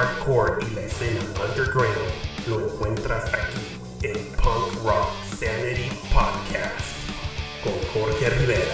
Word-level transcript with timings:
hardcore 0.00 0.64
y 0.64 0.74
la 0.74 0.80
escena 0.82 1.20
underground 1.46 1.94
lo 2.48 2.60
encuentras 2.66 3.24
aquí 3.34 4.06
en 4.06 4.16
Punk 4.36 4.82
Rock 4.82 5.10
Sanity 5.38 5.90
Podcast 6.12 6.80
con 7.62 7.74
Jorge 7.92 8.30
Rivera. 8.30 8.64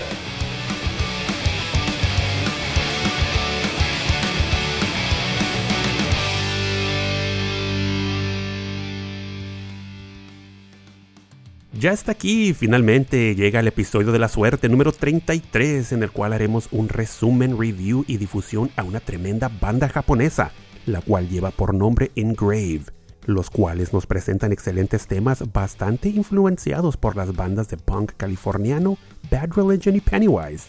Ya 11.73 11.93
está 11.93 12.13
aquí, 12.13 12.55
finalmente 12.55 13.35
llega 13.35 13.61
el 13.61 13.67
episodio 13.67 14.13
de 14.13 14.19
la 14.19 14.29
suerte 14.29 14.69
número 14.69 14.93
33 14.93 15.93
en 15.93 16.03
el 16.05 16.11
cual 16.13 16.33
haremos 16.33 16.69
un 16.71 16.89
resumen, 16.89 17.59
review 17.59 18.05
y 18.07 18.17
difusión 18.17 18.71
a 18.77 18.85
una 18.85 19.01
tremenda 19.01 19.51
banda 19.61 19.89
japonesa, 19.89 20.53
la 20.87 21.01
cual 21.01 21.29
lleva 21.29 21.51
por 21.51 21.75
nombre 21.75 22.13
Engrave, 22.15 22.85
los 23.27 23.51
cuales 23.51 23.93
nos 23.93 24.07
presentan 24.07 24.53
excelentes 24.53 25.07
temas 25.07 25.53
bastante 25.53 26.09
influenciados 26.09 26.97
por 26.97 27.17
las 27.17 27.35
bandas 27.35 27.69
de 27.69 27.77
punk 27.77 28.13
californiano 28.17 28.97
Bad 29.31 29.51
Religion 29.55 29.97
y 29.97 30.01
Pennywise. 30.01 30.67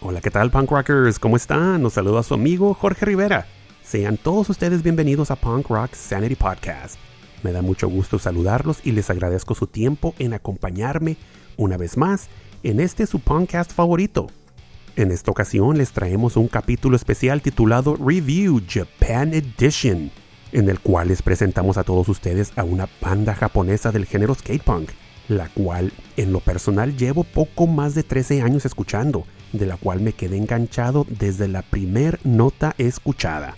Hola, 0.00 0.20
¿qué 0.20 0.30
tal 0.30 0.50
punk 0.50 0.70
rockers? 0.70 1.18
¿Cómo 1.18 1.36
están? 1.36 1.82
Nos 1.82 1.94
saluda 1.94 2.22
su 2.22 2.34
amigo 2.34 2.74
Jorge 2.74 3.06
Rivera. 3.06 3.46
Sean 3.82 4.18
todos 4.18 4.50
ustedes 4.50 4.82
bienvenidos 4.82 5.30
a 5.30 5.36
Punk 5.36 5.68
Rock 5.68 5.94
Sanity 5.94 6.34
Podcast. 6.34 6.96
Me 7.42 7.52
da 7.52 7.62
mucho 7.62 7.88
gusto 7.88 8.18
saludarlos 8.18 8.80
y 8.84 8.92
les 8.92 9.08
agradezco 9.08 9.54
su 9.54 9.66
tiempo 9.66 10.14
en 10.18 10.34
acompañarme 10.34 11.16
una 11.56 11.76
vez 11.76 11.96
más 11.96 12.28
en 12.62 12.80
este 12.80 13.06
su 13.06 13.20
podcast 13.20 13.72
favorito. 13.72 14.26
En 14.96 15.10
esta 15.10 15.30
ocasión 15.30 15.76
les 15.76 15.92
traemos 15.92 16.38
un 16.38 16.48
capítulo 16.48 16.96
especial 16.96 17.42
titulado 17.42 17.96
Review 17.96 18.62
Japan 18.66 19.34
Edition, 19.34 20.10
en 20.52 20.70
el 20.70 20.80
cual 20.80 21.08
les 21.08 21.20
presentamos 21.20 21.76
a 21.76 21.84
todos 21.84 22.08
ustedes 22.08 22.54
a 22.56 22.64
una 22.64 22.88
banda 22.98 23.34
japonesa 23.34 23.92
del 23.92 24.06
género 24.06 24.34
skatepunk, 24.34 24.88
la 25.28 25.50
cual 25.50 25.92
en 26.16 26.32
lo 26.32 26.40
personal 26.40 26.96
llevo 26.96 27.24
poco 27.24 27.66
más 27.66 27.94
de 27.94 28.04
13 28.04 28.40
años 28.40 28.64
escuchando, 28.64 29.26
de 29.52 29.66
la 29.66 29.76
cual 29.76 30.00
me 30.00 30.14
quedé 30.14 30.38
enganchado 30.38 31.04
desde 31.10 31.46
la 31.46 31.60
primer 31.60 32.18
nota 32.24 32.74
escuchada. 32.78 33.54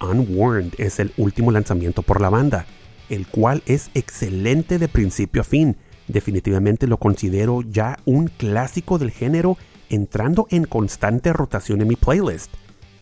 Unwarned 0.00 0.72
es 0.78 0.98
el 0.98 1.12
último 1.18 1.52
lanzamiento 1.52 2.02
por 2.02 2.20
la 2.20 2.30
banda, 2.30 2.66
el 3.10 3.28
cual 3.28 3.62
es 3.66 3.90
excelente 3.94 4.80
de 4.80 4.88
principio 4.88 5.42
a 5.42 5.44
fin. 5.44 5.76
Definitivamente 6.08 6.88
lo 6.88 6.96
considero 6.96 7.62
ya 7.62 7.96
un 8.06 8.26
clásico 8.26 8.98
del 8.98 9.12
género 9.12 9.56
entrando 9.90 10.46
en 10.50 10.64
constante 10.64 11.32
rotación 11.32 11.82
en 11.82 11.88
mi 11.88 11.96
playlist. 11.96 12.50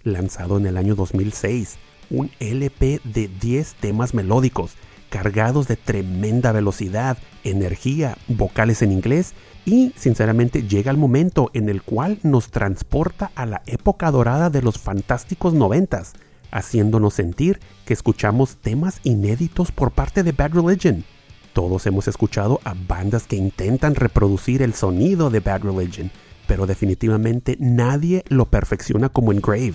Lanzado 0.02 0.58
en 0.58 0.66
el 0.66 0.76
año 0.76 0.96
2006, 0.96 1.76
un 2.10 2.30
LP 2.40 3.00
de 3.04 3.28
10 3.28 3.74
temas 3.74 4.14
melódicos, 4.14 4.72
cargados 5.08 5.68
de 5.68 5.76
tremenda 5.76 6.50
velocidad, 6.50 7.18
energía, 7.44 8.18
vocales 8.26 8.82
en 8.82 8.90
inglés 8.90 9.34
y 9.64 9.92
sinceramente 9.96 10.62
llega 10.66 10.90
el 10.90 10.96
momento 10.96 11.50
en 11.54 11.68
el 11.68 11.82
cual 11.82 12.18
nos 12.22 12.50
transporta 12.50 13.30
a 13.36 13.46
la 13.46 13.62
época 13.66 14.10
dorada 14.10 14.50
de 14.50 14.62
los 14.62 14.78
fantásticos 14.78 15.54
noventas 15.54 16.14
haciéndonos 16.50 17.14
sentir 17.14 17.60
que 17.84 17.92
escuchamos 17.92 18.56
temas 18.56 19.00
inéditos 19.04 19.72
por 19.72 19.90
parte 19.90 20.22
de 20.22 20.32
Bad 20.32 20.52
Religion. 20.54 21.04
Todos 21.52 21.86
hemos 21.86 22.08
escuchado 22.08 22.60
a 22.64 22.74
bandas 22.74 23.24
que 23.24 23.36
intentan 23.36 23.94
reproducir 23.94 24.62
el 24.62 24.74
sonido 24.74 25.30
de 25.30 25.40
Bad 25.40 25.62
Religion, 25.62 26.10
pero 26.48 26.66
definitivamente 26.66 27.56
nadie 27.60 28.24
lo 28.28 28.46
perfecciona 28.46 29.10
como 29.10 29.30
Engrave. 29.32 29.74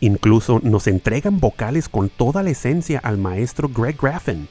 Incluso 0.00 0.60
nos 0.62 0.86
entregan 0.86 1.40
vocales 1.40 1.88
con 1.88 2.08
toda 2.08 2.42
la 2.42 2.50
esencia 2.50 3.00
al 3.00 3.18
maestro 3.18 3.68
Greg 3.68 3.98
Graffin. 4.00 4.48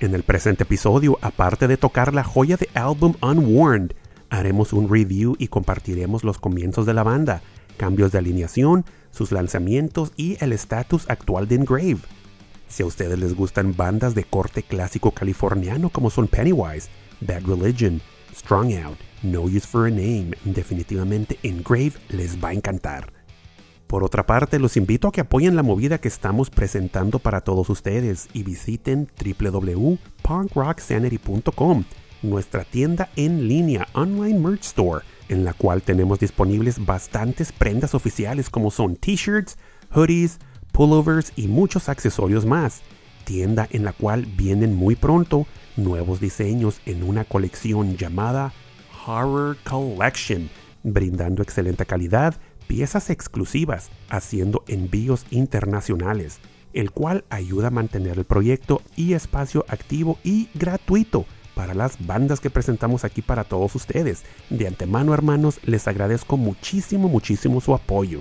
En 0.00 0.14
el 0.14 0.24
presente 0.24 0.64
episodio, 0.64 1.18
aparte 1.22 1.68
de 1.68 1.76
tocar 1.76 2.12
la 2.12 2.24
joya 2.24 2.56
de 2.56 2.68
álbum 2.74 3.14
Unwarned, 3.22 3.92
haremos 4.28 4.72
un 4.72 4.90
review 4.90 5.36
y 5.38 5.48
compartiremos 5.48 6.24
los 6.24 6.38
comienzos 6.38 6.86
de 6.86 6.94
la 6.94 7.04
banda, 7.04 7.40
cambios 7.76 8.12
de 8.12 8.18
alineación, 8.18 8.84
sus 9.10 9.32
lanzamientos 9.32 10.12
y 10.16 10.36
el 10.44 10.52
estatus 10.52 11.08
actual 11.08 11.46
de 11.46 11.54
Engrave. 11.54 12.00
Si 12.68 12.82
a 12.82 12.86
ustedes 12.86 13.18
les 13.18 13.34
gustan 13.34 13.76
bandas 13.76 14.16
de 14.16 14.24
corte 14.24 14.64
clásico 14.64 15.12
californiano 15.12 15.88
como 15.88 16.10
son 16.10 16.26
Pennywise, 16.26 16.88
Bad 17.20 17.44
Religion, 17.46 18.02
Strong 18.46 18.78
Out, 18.78 18.98
No 19.24 19.48
Use 19.48 19.66
for 19.66 19.88
a 19.88 19.90
Name, 19.90 20.30
definitivamente 20.44 21.36
Engrave 21.42 21.94
les 22.10 22.38
va 22.38 22.50
a 22.50 22.52
encantar. 22.52 23.12
Por 23.88 24.04
otra 24.04 24.24
parte, 24.24 24.60
los 24.60 24.76
invito 24.76 25.08
a 25.08 25.12
que 25.12 25.22
apoyen 25.22 25.56
la 25.56 25.64
movida 25.64 25.98
que 25.98 26.06
estamos 26.06 26.48
presentando 26.48 27.18
para 27.18 27.40
todos 27.40 27.68
ustedes 27.70 28.28
y 28.32 28.44
visiten 28.44 29.08
www.punkrocksanity.com, 29.18 31.84
nuestra 32.22 32.62
tienda 32.62 33.10
en 33.16 33.48
línea 33.48 33.88
online 33.94 34.38
merch 34.38 34.62
store 34.62 35.04
en 35.28 35.44
la 35.44 35.52
cual 35.52 35.82
tenemos 35.82 36.20
disponibles 36.20 36.86
bastantes 36.86 37.50
prendas 37.50 37.96
oficiales 37.96 38.48
como 38.48 38.70
son 38.70 38.94
t-shirts, 38.94 39.58
hoodies, 39.90 40.38
pullovers 40.70 41.32
y 41.34 41.48
muchos 41.48 41.88
accesorios 41.88 42.46
más. 42.46 42.82
Tienda 43.24 43.66
en 43.72 43.84
la 43.84 43.92
cual 43.92 44.24
vienen 44.24 44.76
muy 44.76 44.94
pronto 44.94 45.48
nuevos 45.76 46.20
diseños 46.20 46.80
en 46.86 47.02
una 47.02 47.24
colección 47.24 47.96
llamada 47.96 48.52
Horror 49.06 49.56
Collection, 49.64 50.50
brindando 50.82 51.42
excelente 51.42 51.86
calidad, 51.86 52.34
piezas 52.66 53.10
exclusivas, 53.10 53.90
haciendo 54.08 54.64
envíos 54.66 55.26
internacionales, 55.30 56.40
el 56.72 56.90
cual 56.90 57.24
ayuda 57.30 57.68
a 57.68 57.70
mantener 57.70 58.18
el 58.18 58.24
proyecto 58.24 58.82
y 58.96 59.14
espacio 59.14 59.64
activo 59.68 60.18
y 60.24 60.48
gratuito 60.54 61.26
para 61.54 61.72
las 61.72 62.04
bandas 62.06 62.40
que 62.40 62.50
presentamos 62.50 63.04
aquí 63.04 63.22
para 63.22 63.44
todos 63.44 63.74
ustedes. 63.74 64.24
De 64.50 64.66
antemano, 64.66 65.14
hermanos, 65.14 65.58
les 65.64 65.88
agradezco 65.88 66.36
muchísimo, 66.36 67.08
muchísimo 67.08 67.62
su 67.62 67.74
apoyo. 67.74 68.20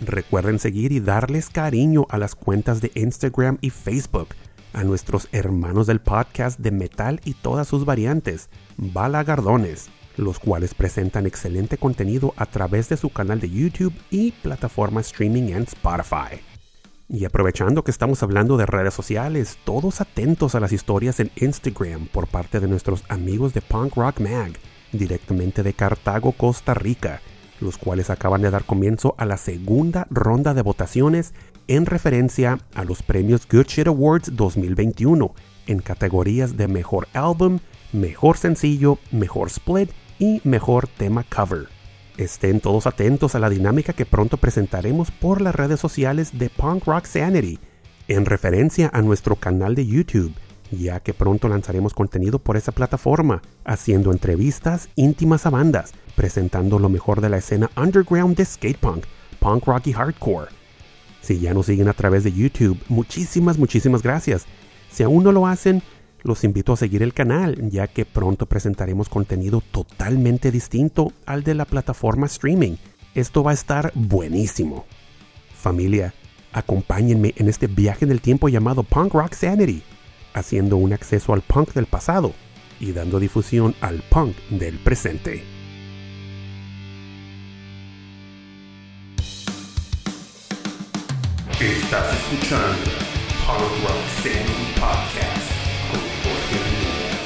Recuerden 0.00 0.58
seguir 0.58 0.90
y 0.90 1.00
darles 1.00 1.50
cariño 1.50 2.06
a 2.08 2.18
las 2.18 2.34
cuentas 2.34 2.80
de 2.80 2.90
Instagram 2.94 3.58
y 3.60 3.70
Facebook, 3.70 4.28
a 4.74 4.84
nuestros 4.84 5.28
hermanos 5.32 5.86
del 5.86 6.00
podcast 6.00 6.58
de 6.58 6.70
metal 6.70 7.20
y 7.24 7.34
todas 7.34 7.66
sus 7.66 7.84
variantes, 7.84 8.50
Balagardones, 8.76 9.88
los 10.16 10.38
cuales 10.38 10.74
presentan 10.74 11.26
excelente 11.26 11.78
contenido 11.78 12.34
a 12.36 12.46
través 12.46 12.88
de 12.88 12.96
su 12.96 13.10
canal 13.10 13.40
de 13.40 13.50
YouTube 13.50 13.94
y 14.10 14.32
plataforma 14.32 15.00
streaming 15.00 15.52
en 15.52 15.62
Spotify. 15.62 16.42
Y 17.08 17.24
aprovechando 17.24 17.84
que 17.84 17.90
estamos 17.90 18.22
hablando 18.22 18.56
de 18.56 18.66
redes 18.66 18.94
sociales, 18.94 19.58
todos 19.64 20.00
atentos 20.00 20.54
a 20.54 20.60
las 20.60 20.72
historias 20.72 21.20
en 21.20 21.30
Instagram 21.36 22.06
por 22.06 22.26
parte 22.26 22.60
de 22.60 22.68
nuestros 22.68 23.04
amigos 23.08 23.54
de 23.54 23.60
Punk 23.60 23.94
Rock 23.96 24.20
Mag, 24.20 24.52
directamente 24.92 25.62
de 25.62 25.74
Cartago, 25.74 26.32
Costa 26.32 26.74
Rica, 26.74 27.20
los 27.60 27.78
cuales 27.78 28.10
acaban 28.10 28.42
de 28.42 28.50
dar 28.50 28.64
comienzo 28.64 29.14
a 29.18 29.26
la 29.26 29.36
segunda 29.36 30.06
ronda 30.10 30.54
de 30.54 30.62
votaciones 30.62 31.34
en 31.68 31.86
referencia 31.86 32.58
a 32.74 32.84
los 32.84 33.02
premios 33.02 33.46
Good 33.50 33.66
Shit 33.66 33.86
Awards 33.86 34.36
2021 34.36 35.34
en 35.66 35.78
categorías 35.78 36.56
de 36.56 36.68
mejor 36.68 37.08
álbum, 37.14 37.60
mejor 37.92 38.36
sencillo, 38.36 38.98
mejor 39.10 39.48
split 39.48 39.90
y 40.18 40.40
mejor 40.44 40.88
tema 40.88 41.24
cover. 41.24 41.68
Estén 42.16 42.60
todos 42.60 42.86
atentos 42.86 43.34
a 43.34 43.38
la 43.38 43.50
dinámica 43.50 43.92
que 43.92 44.06
pronto 44.06 44.36
presentaremos 44.36 45.10
por 45.10 45.40
las 45.40 45.54
redes 45.54 45.80
sociales 45.80 46.38
de 46.38 46.50
Punk 46.50 46.84
Rock 46.84 47.06
Sanity, 47.06 47.58
en 48.06 48.26
referencia 48.26 48.90
a 48.92 49.02
nuestro 49.02 49.36
canal 49.36 49.74
de 49.74 49.86
YouTube, 49.86 50.34
ya 50.70 51.00
que 51.00 51.14
pronto 51.14 51.48
lanzaremos 51.48 51.94
contenido 51.94 52.38
por 52.38 52.56
esa 52.56 52.72
plataforma, 52.72 53.42
haciendo 53.64 54.12
entrevistas 54.12 54.88
íntimas 54.94 55.46
a 55.46 55.50
bandas, 55.50 55.92
presentando 56.14 56.78
lo 56.78 56.88
mejor 56.88 57.20
de 57.20 57.30
la 57.30 57.38
escena 57.38 57.70
underground 57.76 58.36
de 58.36 58.44
skatepunk, 58.44 59.04
punk 59.40 59.64
rock 59.64 59.86
y 59.88 59.92
hardcore. 59.92 60.63
Si 61.24 61.40
ya 61.40 61.54
nos 61.54 61.66
siguen 61.66 61.88
a 61.88 61.94
través 61.94 62.22
de 62.22 62.32
YouTube, 62.32 62.78
muchísimas, 62.88 63.56
muchísimas 63.56 64.02
gracias. 64.02 64.44
Si 64.90 65.02
aún 65.02 65.24
no 65.24 65.32
lo 65.32 65.46
hacen, 65.46 65.82
los 66.22 66.44
invito 66.44 66.74
a 66.74 66.76
seguir 66.76 67.02
el 67.02 67.14
canal, 67.14 67.70
ya 67.70 67.86
que 67.86 68.04
pronto 68.04 68.44
presentaremos 68.44 69.08
contenido 69.08 69.62
totalmente 69.62 70.50
distinto 70.50 71.12
al 71.24 71.42
de 71.42 71.54
la 71.54 71.64
plataforma 71.64 72.26
streaming. 72.26 72.76
Esto 73.14 73.42
va 73.42 73.52
a 73.52 73.54
estar 73.54 73.90
buenísimo. 73.94 74.84
Familia, 75.54 76.12
acompáñenme 76.52 77.32
en 77.38 77.48
este 77.48 77.68
viaje 77.68 78.04
en 78.04 78.10
el 78.10 78.20
tiempo 78.20 78.50
llamado 78.50 78.82
Punk 78.82 79.14
Rock 79.14 79.32
Sanity, 79.32 79.82
haciendo 80.34 80.76
un 80.76 80.92
acceso 80.92 81.32
al 81.32 81.40
punk 81.40 81.72
del 81.72 81.86
pasado 81.86 82.34
y 82.80 82.92
dando 82.92 83.18
difusión 83.18 83.74
al 83.80 84.02
punk 84.10 84.36
del 84.50 84.78
presente. 84.78 85.53
Estás 91.64 92.12
escuchando 92.12 92.90
Punk 93.46 93.58
Rock 93.84 93.96
Podcast 94.78 95.50
con 95.90 96.00
Jorge 96.20 96.56
Rivera. 96.62 97.16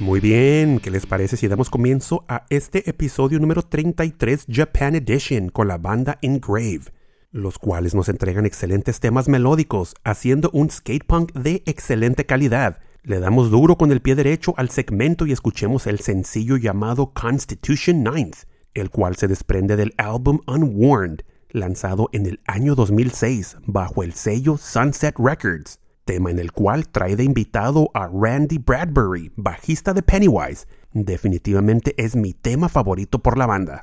Muy 0.00 0.20
bien, 0.20 0.80
¿qué 0.80 0.90
les 0.90 1.04
parece 1.04 1.36
si 1.36 1.48
damos 1.48 1.68
comienzo 1.68 2.24
a 2.28 2.46
este 2.48 2.88
episodio 2.88 3.38
número 3.40 3.60
33 3.60 4.46
Japan 4.50 4.94
Edition 4.94 5.50
con 5.50 5.68
la 5.68 5.76
banda 5.76 6.16
Engrave, 6.22 6.84
los 7.30 7.58
cuales 7.58 7.94
nos 7.94 8.08
entregan 8.08 8.46
excelentes 8.46 9.00
temas 9.00 9.28
melódicos, 9.28 9.94
haciendo 10.02 10.48
un 10.54 10.70
skate 10.70 11.04
punk 11.04 11.34
de 11.34 11.62
excelente 11.66 12.24
calidad. 12.24 12.78
Le 13.06 13.20
damos 13.20 13.52
duro 13.52 13.78
con 13.78 13.92
el 13.92 14.00
pie 14.02 14.16
derecho 14.16 14.52
al 14.56 14.68
segmento 14.68 15.26
y 15.26 15.32
escuchemos 15.32 15.86
el 15.86 16.00
sencillo 16.00 16.56
llamado 16.56 17.12
Constitution 17.14 18.02
Ninth, 18.02 18.38
el 18.74 18.90
cual 18.90 19.14
se 19.14 19.28
desprende 19.28 19.76
del 19.76 19.94
álbum 19.96 20.40
Unwarned, 20.48 21.20
lanzado 21.50 22.08
en 22.10 22.26
el 22.26 22.40
año 22.48 22.74
2006 22.74 23.58
bajo 23.64 24.02
el 24.02 24.12
sello 24.12 24.56
Sunset 24.56 25.14
Records 25.20 25.78
tema 26.04 26.32
en 26.32 26.40
el 26.40 26.50
cual 26.50 26.88
trae 26.88 27.14
de 27.14 27.24
invitado 27.24 27.90
a 27.94 28.08
Randy 28.08 28.58
Bradbury, 28.58 29.32
bajista 29.36 29.92
de 29.92 30.02
Pennywise. 30.02 30.66
Definitivamente 30.92 31.94
es 31.96 32.16
mi 32.16 32.32
tema 32.32 32.68
favorito 32.68 33.18
por 33.18 33.36
la 33.36 33.46
banda. 33.46 33.82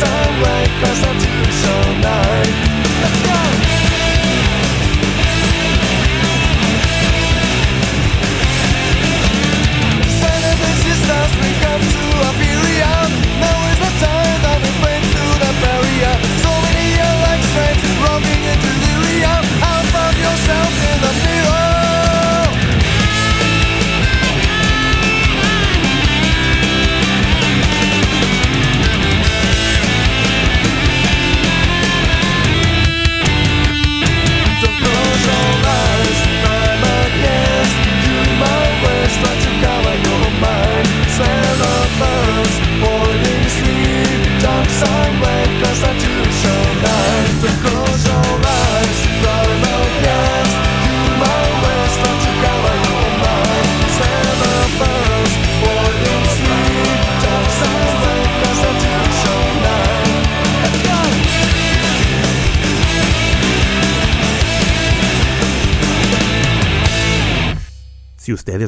sunlight, 0.00 0.70
cause 0.82 1.02
I'm 1.08 1.18
doing 1.18 1.52
so 1.64 1.74
nice. 2.00 2.65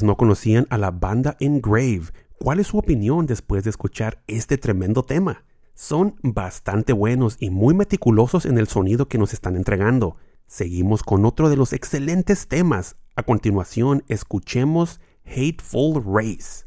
No 0.02 0.16
conocían 0.16 0.66
a 0.70 0.78
la 0.78 0.90
banda 0.90 1.36
Engrave, 1.40 2.04
¿cuál 2.38 2.60
es 2.60 2.68
su 2.68 2.78
opinión 2.78 3.26
después 3.26 3.64
de 3.64 3.70
escuchar 3.70 4.22
este 4.26 4.58
tremendo 4.58 5.02
tema? 5.02 5.44
Son 5.74 6.16
bastante 6.22 6.92
buenos 6.92 7.36
y 7.38 7.50
muy 7.50 7.74
meticulosos 7.74 8.46
en 8.46 8.58
el 8.58 8.66
sonido 8.66 9.06
que 9.06 9.18
nos 9.18 9.32
están 9.32 9.56
entregando. 9.56 10.16
Seguimos 10.46 11.02
con 11.02 11.24
otro 11.24 11.50
de 11.50 11.56
los 11.56 11.72
excelentes 11.72 12.48
temas. 12.48 12.96
A 13.14 13.22
continuación, 13.22 14.04
escuchemos 14.08 15.00
Hateful 15.24 16.02
Race. 16.04 16.64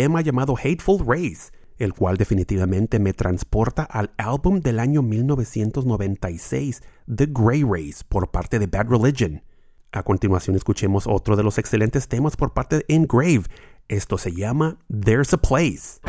Tema 0.00 0.22
llamado 0.22 0.54
Hateful 0.56 1.04
Race, 1.06 1.52
el 1.76 1.92
cual 1.92 2.16
definitivamente 2.16 2.98
me 2.98 3.12
transporta 3.12 3.82
al 3.82 4.14
álbum 4.16 4.60
del 4.60 4.78
año 4.78 5.02
1996, 5.02 6.82
The 7.14 7.26
Grey 7.26 7.64
Race, 7.64 8.02
por 8.08 8.30
parte 8.30 8.58
de 8.58 8.66
Bad 8.66 8.88
Religion. 8.88 9.42
A 9.92 10.02
continuación 10.02 10.56
escuchemos 10.56 11.06
otro 11.06 11.36
de 11.36 11.42
los 11.42 11.58
excelentes 11.58 12.08
temas 12.08 12.34
por 12.34 12.54
parte 12.54 12.76
de 12.76 12.84
Engrave. 12.88 13.42
Esto 13.88 14.16
se 14.16 14.32
llama 14.32 14.78
There's 14.88 15.34
a 15.34 15.36
Place. 15.36 16.00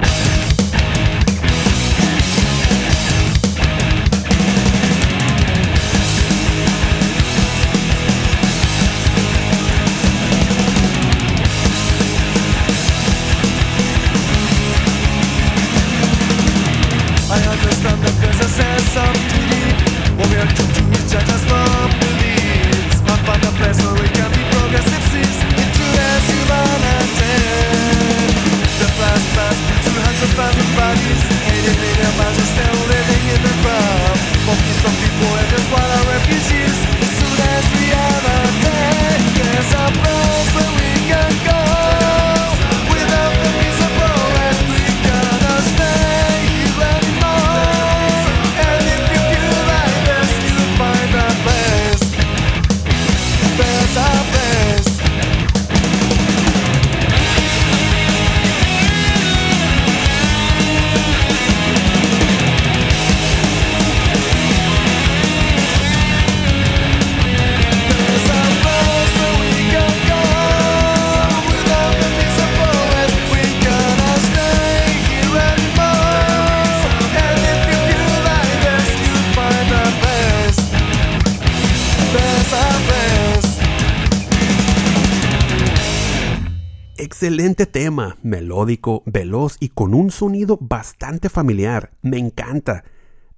Excelente 87.03 87.65
tema, 87.65 88.15
melódico, 88.21 89.01
veloz 89.07 89.57
y 89.59 89.69
con 89.69 89.95
un 89.95 90.11
sonido 90.11 90.59
bastante 90.61 91.29
familiar. 91.29 91.89
Me 92.03 92.19
encanta. 92.19 92.83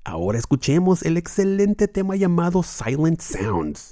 Ahora 0.03 0.38
escuchemos 0.38 1.01
el 1.03 1.15
excelente 1.15 1.88
tema 1.88 2.17
llamado 2.17 2.62
Silent 2.62 3.22
Sounds. 3.22 3.91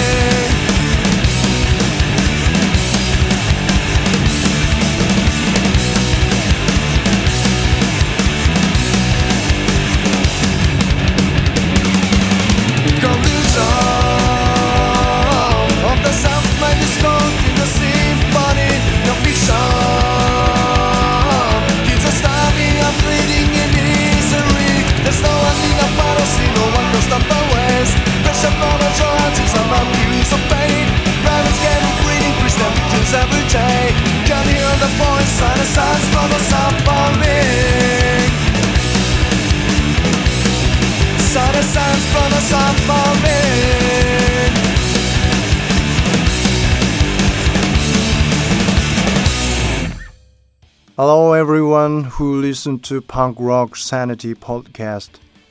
who 52.21 52.39
listen 52.39 52.77
to 52.77 53.01
Punk 53.01 53.35
Rock 53.39 53.75
Sanity 53.75 54.35
podcast. 54.35 55.09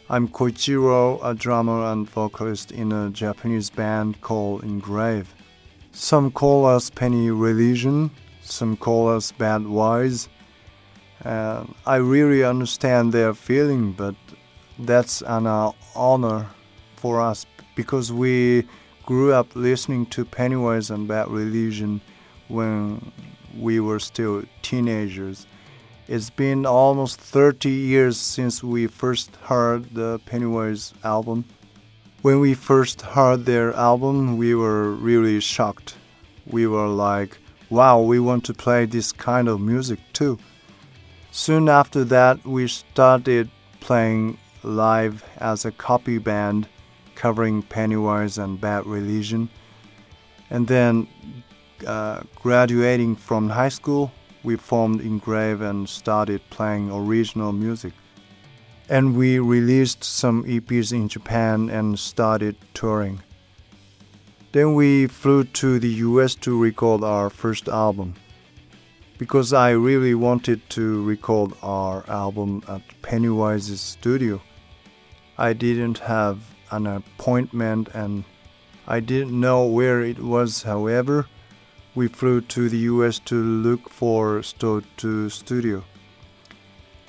I'm 0.08 0.28
Koichiro, 0.28 1.18
a 1.20 1.34
drummer 1.34 1.90
and 1.90 2.08
vocalist 2.08 2.70
in 2.70 2.92
a 2.92 3.10
Japanese 3.10 3.70
band 3.70 4.20
called 4.20 4.62
Engrave. 4.62 5.34
Some 5.90 6.30
call 6.30 6.64
us 6.64 6.88
Penny 6.88 7.28
Religion, 7.28 8.12
some 8.40 8.76
call 8.76 9.08
us 9.08 9.32
Bad 9.32 9.66
Wise. 9.66 10.28
And 11.24 11.74
I 11.86 11.96
really 11.96 12.44
understand 12.44 13.12
their 13.12 13.34
feeling, 13.34 13.90
but 13.90 14.14
that's 14.78 15.22
an 15.22 15.48
uh, 15.48 15.72
honor 15.96 16.46
for 16.94 17.20
us 17.20 17.46
because 17.74 18.12
we 18.12 18.64
grew 19.06 19.32
up 19.32 19.56
listening 19.56 20.06
to 20.14 20.24
Pennywise 20.24 20.88
and 20.88 21.08
Bad 21.08 21.30
Religion 21.30 22.00
when 22.46 23.10
we 23.58 23.80
were 23.80 23.98
still 23.98 24.44
teenagers. 24.62 25.48
It's 26.10 26.28
been 26.28 26.66
almost 26.66 27.20
30 27.20 27.70
years 27.70 28.16
since 28.16 28.64
we 28.64 28.88
first 28.88 29.36
heard 29.44 29.94
the 29.94 30.18
Pennywise 30.26 30.92
album. 31.04 31.44
When 32.22 32.40
we 32.40 32.54
first 32.54 33.00
heard 33.02 33.46
their 33.46 33.72
album, 33.74 34.36
we 34.36 34.56
were 34.56 34.90
really 34.90 35.38
shocked. 35.38 35.94
We 36.48 36.66
were 36.66 36.88
like, 36.88 37.38
wow, 37.70 38.00
we 38.00 38.18
want 38.18 38.44
to 38.46 38.52
play 38.52 38.86
this 38.86 39.12
kind 39.12 39.46
of 39.46 39.60
music 39.60 40.00
too. 40.12 40.36
Soon 41.30 41.68
after 41.68 42.02
that, 42.02 42.44
we 42.44 42.66
started 42.66 43.48
playing 43.78 44.36
live 44.64 45.22
as 45.36 45.64
a 45.64 45.70
copy 45.70 46.18
band 46.18 46.66
covering 47.14 47.62
Pennywise 47.62 48.36
and 48.36 48.60
Bad 48.60 48.84
Religion. 48.84 49.48
And 50.50 50.66
then 50.66 51.06
uh, 51.86 52.22
graduating 52.34 53.14
from 53.14 53.48
high 53.48 53.68
school, 53.68 54.10
we 54.42 54.56
formed 54.56 55.00
Engrave 55.00 55.61
and 55.61 55.88
started 55.88 56.40
playing 56.50 56.90
original 56.90 57.52
music. 57.52 57.92
And 58.88 59.16
we 59.16 59.38
released 59.38 60.02
some 60.02 60.44
EPs 60.44 60.92
in 60.92 61.09
Japan 61.09 61.70
and 61.70 61.99
started 61.99 62.56
touring. 62.75 63.23
Then 64.52 64.75
we 64.75 65.06
flew 65.06 65.44
to 65.44 65.78
the 65.78 65.88
US 66.09 66.35
to 66.37 66.61
record 66.61 67.04
our 67.04 67.30
first 67.30 67.68
album. 67.68 68.14
Because 69.18 69.52
I 69.52 69.70
really 69.70 70.14
wanted 70.14 70.68
to 70.70 71.04
record 71.04 71.52
our 71.62 72.04
album 72.09 72.62
at 72.66 72.82
Pennywise's 73.02 73.80
studio. 73.80 74.40
I 75.38 75.52
didn't 75.52 75.99
have 75.99 76.38
an 76.70 76.87
appointment 76.87 77.88
and 77.94 78.25
I 78.88 79.00
didn't 79.00 79.38
know 79.38 79.66
where 79.66 80.00
it 80.00 80.18
was, 80.18 80.62
however 80.62 81.26
we 81.94 82.06
flew 82.06 82.40
to 82.40 82.68
the 82.68 82.78
US 82.78 83.18
to 83.20 83.35
look 83.35 83.88
for 83.88 84.40
Sto2 84.40 85.30
Studio. 85.30 85.85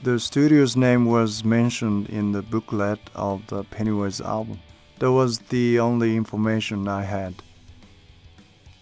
The 0.02 0.20
studio's 0.20 0.76
name 0.76 1.06
was 1.06 1.46
mentioned 1.46 2.10
in 2.10 2.32
the 2.32 2.42
booklet 2.42 3.00
of 3.14 3.46
the 3.48 3.64
Pennywise 3.64 4.20
album. 4.20 4.60
That 4.98 5.12
was 5.12 5.38
the 5.38 5.80
only 5.80 6.16
information 6.16 6.88
I 6.88 7.04
had. 7.04 7.36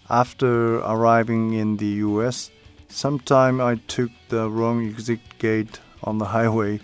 After 0.08 0.78
arriving 0.78 1.52
in 1.52 1.76
the 1.76 1.92
US, 2.08 2.50
sometime 2.88 3.60
I 3.60 3.74
took 3.86 4.10
the 4.30 4.48
wrong 4.48 4.88
exit 4.88 5.20
gate 5.38 5.80
on 6.02 6.16
the 6.16 6.24
highway 6.36 6.80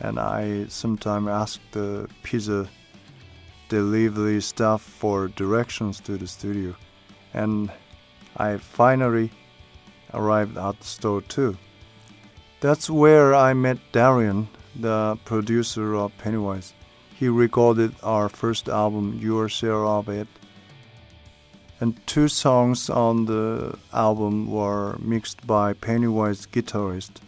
and 0.00 0.18
I 0.18 0.66
sometime 0.68 1.26
asked 1.28 1.72
the 1.72 2.08
pizza 2.22 2.68
delivery 3.68 4.42
staff 4.42 4.82
for 4.82 5.28
directions 5.28 6.00
to 6.00 6.18
the 6.18 6.26
studio 6.26 6.74
and 7.32 7.70
I 8.36 8.56
finally 8.56 9.30
arrived 10.14 10.56
at 10.56 10.78
the 10.80 10.86
store 10.86 11.22
too. 11.22 11.56
That's 12.60 12.88
where 12.88 13.34
I 13.34 13.54
met 13.54 13.78
Darian, 13.92 14.48
the 14.74 15.18
producer 15.24 15.94
of 15.96 16.16
Pennywise. 16.18 16.74
He 17.14 17.28
recorded 17.28 17.94
our 18.02 18.28
first 18.28 18.68
album, 18.68 19.18
Your 19.20 19.48
Share 19.48 19.84
of 19.84 20.08
It, 20.08 20.28
and 21.80 21.98
two 22.06 22.28
songs 22.28 22.88
on 22.88 23.24
the 23.24 23.76
album 23.92 24.48
were 24.50 24.96
mixed 24.98 25.44
by 25.46 25.72
Pennywise 25.72 26.46
guitarist 26.46 27.20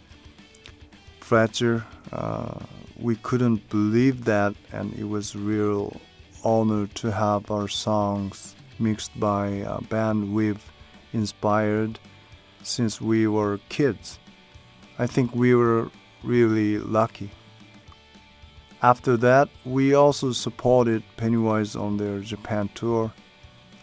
Fletcher. 1.19 1.85
Uh, 2.13 2.59
we 2.97 3.17
couldn't 3.17 3.67
believe 3.69 4.23
that, 4.25 4.55
and 4.71 4.93
it 4.93 5.03
was 5.03 5.35
real 5.35 5.99
honor 6.43 6.87
to 6.87 7.11
have 7.11 7.51
our 7.51 7.67
songs 7.67 8.55
mixed 8.79 9.19
by 9.19 9.47
a 9.47 9.81
band 9.81 10.33
we've 10.33 10.71
inspired 11.15 11.97
since 12.61 13.01
we 13.01 13.25
were 13.27 13.59
kids. 13.69 14.19
I 14.99 15.07
think 15.07 15.33
we 15.33 15.55
were 15.55 15.89
really 16.23 16.77
lucky. 16.77 17.31
After 18.81 19.17
that, 19.17 19.49
we 19.63 19.93
also 19.95 20.31
supported 20.31 21.01
Pennywise 21.17 21.75
on 21.75 21.97
their 21.97 22.19
Japan 22.19 22.69
tour. 22.75 23.11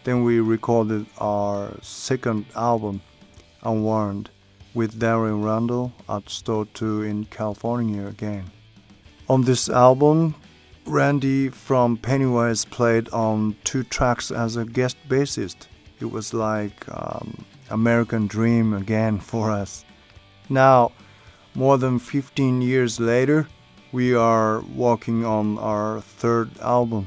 Then 0.05 0.23
we 0.23 0.39
recorded 0.39 1.07
our 1.19 1.73
second 1.81 2.47
album, 2.55 3.01
Unwarned, 3.63 4.31
with 4.75 5.01
Darren 5.01 5.45
Randall 5.45 5.93
at 6.09 6.29
Store 6.29 6.67
2 6.67 7.03
in 7.03 7.25
California 7.27 8.07
again. 8.07 8.51
On 9.29 9.43
this 9.43 9.69
album, 9.69 10.35
Randy 10.85 11.49
from 11.49 11.97
Pennywise 11.97 12.65
played 12.65 13.09
on 13.11 13.57
two 13.65 13.85
tracks 13.85 14.31
as 14.31 14.57
a 14.57 14.65
guest 14.65 14.97
bassist. 15.09 15.69
It 16.03 16.11
was 16.11 16.35
like 16.35 16.85
um, 16.89 17.45
American 17.71 18.27
Dream 18.27 18.75
again 18.75 19.19
for 19.31 19.53
us. 19.53 19.85
Now, 20.49 20.91
more 21.55 21.79
than 21.79 22.01
15 22.01 22.61
years 22.61 22.99
later, 22.99 23.47
we 23.93 24.13
are 24.13 24.63
working 24.75 25.25
on 25.25 25.59
our 25.59 26.01
third 26.01 26.59
album. 26.59 27.07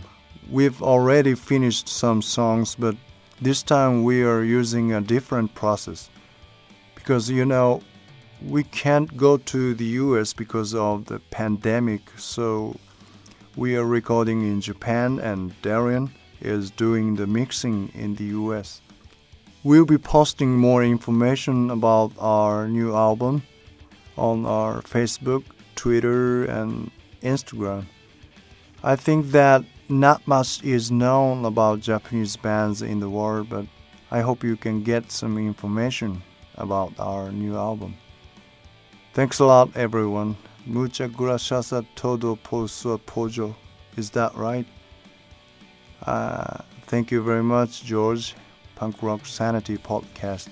We've 0.50 0.82
already 0.82 1.36
finished 1.36 1.90
some 1.90 2.22
songs, 2.22 2.76
but 2.76 2.96
this 3.42 3.64
time 3.64 4.06
we 4.06 4.24
are 4.24 4.44
using 4.44 4.94
a 4.94 5.02
different 5.02 5.54
process. 5.56 6.10
Because, 6.94 7.30
you 7.30 7.44
know, 7.44 7.82
we 8.42 8.64
can't 8.64 9.18
go 9.18 9.36
to 9.36 9.74
the 9.74 10.00
US 10.06 10.32
because 10.32 10.74
of 10.74 11.08
the 11.08 11.20
pandemic, 11.32 12.02
so 12.18 12.78
we 13.58 13.76
are 13.76 13.84
recording 13.84 14.44
in 14.44 14.62
Japan 14.62 15.20
and 15.20 15.54
Darian 15.62 16.14
is 16.40 16.72
doing 16.72 17.16
the 17.16 17.28
mixing 17.28 17.92
in 17.94 18.16
the 18.16 18.26
US. 18.40 18.82
We'll 19.66 19.86
be 19.86 19.98
posting 19.98 20.56
more 20.60 20.84
information 20.84 21.72
about 21.72 22.12
our 22.20 22.68
new 22.68 22.94
album 22.94 23.42
on 24.16 24.46
our 24.46 24.84
Facebook, 24.84 25.44
Twitter, 25.76 26.46
and 26.46 26.92
Instagram. 27.24 27.86
I 28.84 28.96
think 28.96 29.32
that 29.32 29.66
not 29.90 30.28
much 30.28 30.64
is 30.64 30.92
known 30.92 31.46
about 31.46 31.80
Japanese 31.80 32.36
bands 32.36 32.84
in 32.84 33.00
the 33.00 33.10
world, 33.10 33.50
but 33.50 33.66
I 34.12 34.22
hope 34.22 34.44
you 34.44 34.56
can 34.56 34.84
get 34.84 35.12
some 35.12 35.36
information 35.40 36.22
about 36.54 36.94
our 37.00 37.32
new 37.32 37.56
album. 37.58 37.96
Thanks 39.16 39.40
a 39.40 39.46
lot, 39.46 39.76
everyone. 39.76 40.38
Mucha 40.68 41.08
gracias 41.08 41.72
a 41.72 41.84
todo 41.96 42.36
por 42.36 42.68
su 42.68 42.96
apoyo. 42.96 43.56
Is 43.98 44.12
that 44.12 44.36
right? 44.36 44.68
Uh, 46.06 46.60
thank 46.86 47.10
you 47.10 47.24
very 47.24 47.42
much, 47.42 47.84
George. 47.84 48.36
Punk 48.80 49.02
Rock 49.02 49.26
Sanity 49.26 49.78
Podcast. 49.78 50.50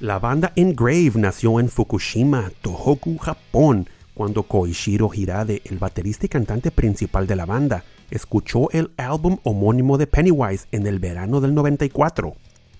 La 0.00 0.18
banda 0.18 0.52
Engrave 0.56 1.12
nació 1.16 1.60
en 1.60 1.68
Fukushima, 1.68 2.50
Tohoku, 2.62 3.18
Japón, 3.18 3.86
cuando 4.14 4.44
Koichiro 4.44 5.10
Hirade, 5.12 5.60
el 5.66 5.78
baterista 5.78 6.24
y 6.24 6.30
cantante 6.30 6.70
principal 6.70 7.26
de 7.26 7.36
la 7.36 7.44
banda, 7.44 7.84
escuchó 8.10 8.70
el 8.70 8.92
álbum 8.96 9.38
homónimo 9.44 9.98
de 9.98 10.06
Pennywise 10.06 10.66
en 10.72 10.86
el 10.86 10.98
verano 11.00 11.42
del 11.42 11.54
94. 11.54 12.34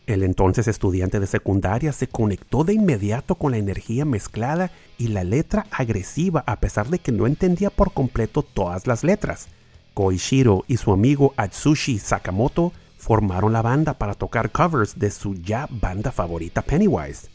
El 0.07 0.23
entonces 0.23 0.66
estudiante 0.66 1.21
de 1.21 1.27
secundaria 1.27 1.93
se 1.93 2.09
conectó 2.09 2.64
de 2.64 2.73
inmediato 2.73 3.35
con 3.35 3.53
la 3.53 3.59
energía 3.59 4.05
mezclada 4.05 4.71
y 4.99 5.09
la 5.09 5.23
letra 5.23 5.66
agresiva 5.71 6.43
a 6.47 6.57
pesar 6.57 6.88
de 6.88 6.99
que 6.99 7.12
no 7.12 7.27
entendía 7.27 7.71
por 7.71 7.93
completo 7.93 8.43
todas 8.43 8.87
las 8.87 9.05
letras. 9.05 9.49
Koichiro 9.94 10.64
y 10.68 10.76
su 10.76 10.92
amigo 10.92 11.35
Atsushi 11.37 11.98
Sakamoto 11.98 12.72
formaron 12.98 13.53
la 13.53 13.62
banda 13.62 13.94
para 13.94 14.14
tocar 14.14 14.50
covers 14.50 14.98
de 14.98 15.11
su 15.11 15.35
ya 15.35 15.66
banda 15.70 16.12
favorita 16.12 16.62
Pennywise. 16.62 17.29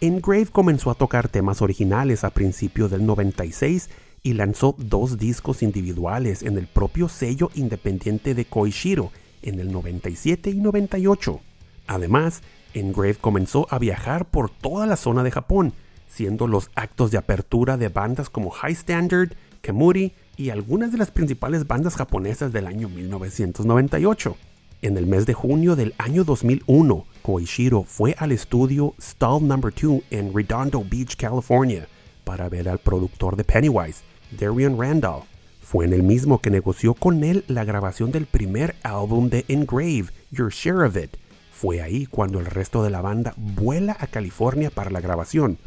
Engrave 0.00 0.46
comenzó 0.46 0.90
a 0.90 0.94
tocar 0.94 1.28
temas 1.28 1.62
originales 1.62 2.24
a 2.24 2.30
principios 2.30 2.90
del 2.90 3.04
96 3.04 3.90
y 4.22 4.34
lanzó 4.34 4.74
dos 4.78 5.18
discos 5.18 5.62
individuales 5.62 6.42
en 6.42 6.58
el 6.58 6.66
propio 6.66 7.08
sello 7.08 7.50
independiente 7.54 8.34
de 8.34 8.44
Koichiro 8.44 9.10
en 9.42 9.60
el 9.60 9.72
97 9.72 10.50
y 10.50 10.54
98. 10.54 11.40
Además, 11.86 12.42
Engrave 12.74 13.16
comenzó 13.16 13.66
a 13.70 13.78
viajar 13.78 14.26
por 14.26 14.50
toda 14.50 14.86
la 14.86 14.96
zona 14.96 15.22
de 15.22 15.30
Japón, 15.30 15.72
siendo 16.08 16.46
los 16.46 16.70
actos 16.74 17.10
de 17.10 17.18
apertura 17.18 17.76
de 17.76 17.88
bandas 17.88 18.30
como 18.30 18.50
High 18.50 18.72
Standard, 18.72 19.32
Kemuri 19.62 20.12
y 20.40 20.48
algunas 20.48 20.90
de 20.90 20.96
las 20.96 21.10
principales 21.10 21.66
bandas 21.66 21.96
japonesas 21.96 22.50
del 22.50 22.66
año 22.66 22.88
1998. 22.88 24.36
En 24.80 24.96
el 24.96 25.06
mes 25.06 25.26
de 25.26 25.34
junio 25.34 25.76
del 25.76 25.94
año 25.98 26.24
2001, 26.24 27.04
Koichiro 27.20 27.82
fue 27.82 28.14
al 28.16 28.32
estudio 28.32 28.94
Stall 28.98 29.46
No. 29.46 29.58
2 29.58 30.02
en 30.10 30.34
Redondo 30.34 30.82
Beach, 30.90 31.16
California, 31.16 31.86
para 32.24 32.48
ver 32.48 32.70
al 32.70 32.78
productor 32.78 33.36
de 33.36 33.44
Pennywise, 33.44 34.00
Darian 34.30 34.80
Randall. 34.80 35.24
Fue 35.60 35.84
en 35.84 35.92
el 35.92 36.02
mismo 36.02 36.40
que 36.40 36.48
negoció 36.48 36.94
con 36.94 37.22
él 37.22 37.44
la 37.46 37.64
grabación 37.64 38.10
del 38.10 38.24
primer 38.24 38.76
álbum 38.82 39.28
de 39.28 39.44
Engrave, 39.48 40.06
Your 40.30 40.50
Share 40.50 40.86
of 40.86 40.96
It. 40.96 41.18
Fue 41.52 41.82
ahí 41.82 42.06
cuando 42.06 42.40
el 42.40 42.46
resto 42.46 42.82
de 42.82 42.88
la 42.88 43.02
banda 43.02 43.34
vuela 43.36 43.94
a 44.00 44.06
California 44.06 44.70
para 44.70 44.90
la 44.90 45.02
grabación. 45.02 45.58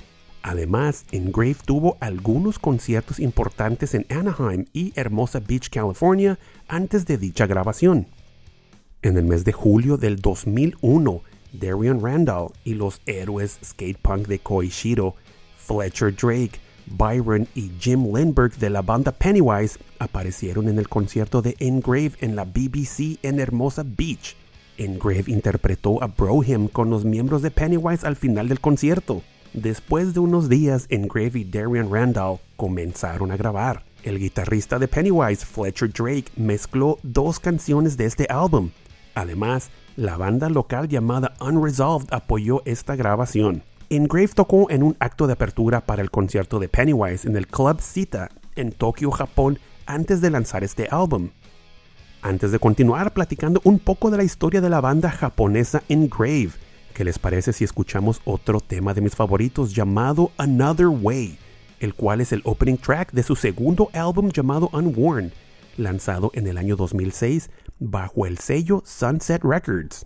Además, 0.44 1.06
Engrave 1.14 1.56
tuvo 1.66 1.98
algunos 2.02 2.60
conciertos 2.60 3.20
importantes 3.20 3.94
en 3.94 4.06
Anaheim 4.10 4.66
y 4.74 4.92
Hermosa 4.96 5.40
Beach, 5.40 5.70
California, 5.70 6.38
antes 6.68 7.06
de 7.06 7.18
dicha 7.18 7.48
grabación. 7.48 8.08
En 9.02 9.18
el 9.18 9.24
mes 9.24 9.46
de 9.46 9.54
julio 9.54 9.96
del 9.96 10.18
2001, 10.18 11.22
Darian 11.54 12.02
Randall 12.02 12.52
y 12.66 12.74
los 12.74 13.02
héroes 13.06 13.58
skate 13.64 13.98
punk 13.98 14.28
de 14.28 14.40
Koichiro, 14.40 15.16
Fletcher 15.58 16.14
Drake, 16.14 16.60
Byron 16.88 17.48
y 17.56 17.72
Jim 17.80 18.14
Lindbergh 18.14 18.58
de 18.58 18.70
la 18.70 18.82
banda 18.82 19.14
Pennywise 19.14 19.80
aparecieron 20.00 20.68
en 20.68 20.78
el 20.78 20.90
concierto 20.90 21.42
de 21.42 21.56
Engrave 21.60 22.14
en 22.20 22.36
la 22.36 22.44
BBC 22.44 23.18
en 23.24 23.40
Hermosa 23.40 23.84
Beach. 23.86 24.36
Engrave 24.78 25.26
interpretó 25.28 26.04
a 26.04 26.08
Brohim 26.08 26.68
con 26.68 26.90
los 26.90 27.06
miembros 27.06 27.42
de 27.42 27.52
Pennywise 27.52 28.06
al 28.06 28.18
final 28.18 28.50
del 28.50 28.60
concierto. 28.60 29.22
Después 29.54 30.16
de 30.16 30.20
unos 30.20 30.50
días, 30.50 30.88
Engrave 30.90 31.40
y 31.40 31.44
Darian 31.44 31.92
Randall 31.92 32.40
comenzaron 32.56 33.32
a 33.32 33.38
grabar. 33.38 33.84
El 34.02 34.18
guitarrista 34.18 34.80
de 34.80 34.88
Pennywise, 34.88 35.46
Fletcher 35.46 35.94
Drake, 35.94 36.26
mezcló 36.36 36.98
dos 37.04 37.40
canciones 37.40 37.96
de 37.96 38.06
este 38.06 38.26
álbum. 38.32 38.72
Además, 39.14 39.70
la 39.96 40.18
banda 40.18 40.50
local 40.50 40.88
llamada 40.88 41.34
Unresolved 41.40 42.08
apoyó 42.12 42.64
esta 42.66 42.96
grabación. 42.96 43.62
Engrave 43.92 44.30
tocó 44.30 44.72
en 44.72 44.82
un 44.82 44.96
acto 45.00 45.28
de 45.28 45.34
apertura 45.34 45.82
para 45.82 46.02
el 46.02 46.10
concierto 46.10 46.58
de 46.58 46.68
Pennywise 46.68 47.28
en 47.28 47.38
el 47.38 47.46
Club 47.46 47.80
Sita 47.80 48.30
en 48.56 48.72
Tokio, 48.72 49.12
Japón, 49.12 49.60
antes 49.86 50.20
de 50.20 50.32
lanzar 50.32 50.64
este 50.64 50.88
álbum. 50.90 51.30
Antes 52.24 52.52
de 52.52 52.58
continuar 52.58 53.14
platicando 53.14 53.62
un 53.66 53.78
poco 53.78 54.10
de 54.10 54.18
la 54.18 54.24
historia 54.24 54.62
de 54.62 54.70
la 54.70 54.82
banda 54.82 55.12
japonesa 55.12 55.84
Engrave, 55.90 56.52
¿qué 56.94 57.04
les 57.04 57.20
parece 57.20 57.54
si 57.54 57.64
escuchamos 57.64 58.22
otro 58.24 58.60
tema 58.60 58.94
de 58.94 59.02
mis 59.02 59.16
favoritos 59.16 59.74
llamado 59.74 60.32
Another 60.38 60.88
Way, 60.88 61.38
el 61.80 61.94
cual 61.94 62.22
es 62.22 62.32
el 62.32 62.42
opening 62.46 62.78
track 62.78 63.12
de 63.12 63.24
su 63.24 63.36
segundo 63.36 63.90
álbum 63.94 64.30
llamado 64.30 64.70
Unworn, 64.72 65.32
lanzado 65.78 66.32
en 66.36 66.48
el 66.48 66.58
año 66.58 66.76
2006 66.76 67.50
bajo 67.80 68.26
el 68.26 68.38
sello 68.38 68.84
Sunset 68.86 69.44
Records. 69.44 70.06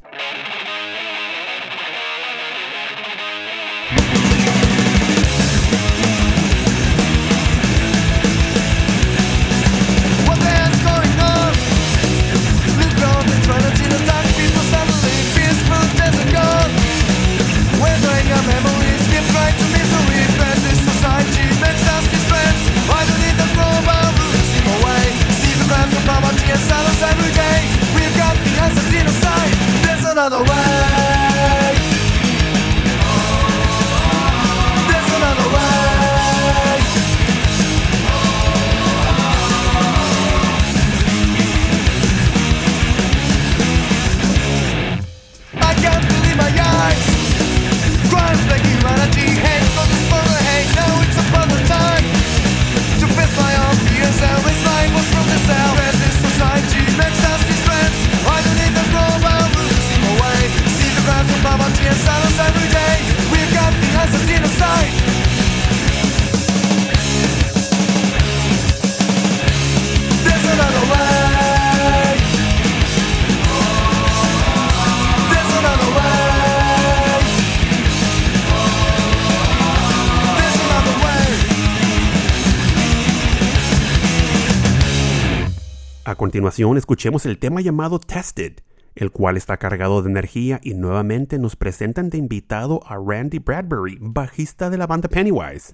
Continuación, 86.28 86.76
escuchemos 86.76 87.26
el 87.26 87.38
tema 87.38 87.62
llamado 87.62 88.00
Tested, 88.00 88.56
el 88.96 89.12
cual 89.12 89.38
está 89.38 89.56
cargado 89.56 90.02
de 90.02 90.10
energía 90.10 90.60
y 90.62 90.74
nuevamente 90.74 91.40
nos 91.40 91.56
presentan 91.56 92.10
de 92.10 92.18
invitado 92.18 92.82
a 92.86 92.98
Randy 92.98 93.40
Bradbury, 93.40 93.98
bajista 94.02 94.70
de 94.70 94.78
la 94.78 94.88
banda 94.88 95.08
Pennywise. 95.08 95.74